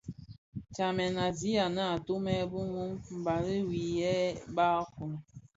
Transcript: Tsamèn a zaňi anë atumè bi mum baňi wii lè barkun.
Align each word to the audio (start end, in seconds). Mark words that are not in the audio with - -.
Tsamèn 0.73 1.13
a 1.25 1.27
zaňi 1.37 1.57
anë 1.65 1.83
atumè 1.95 2.33
bi 2.51 2.61
mum 2.71 2.89
baňi 3.25 3.57
wii 3.69 3.91
lè 4.03 4.15
barkun. 4.55 5.11